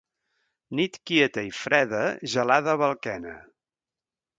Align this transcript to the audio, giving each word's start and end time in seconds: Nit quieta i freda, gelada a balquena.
Nit 0.79 0.97
quieta 1.11 1.45
i 1.49 1.53
freda, 1.59 2.03
gelada 2.35 2.77
a 2.77 2.79
balquena. 2.87 3.41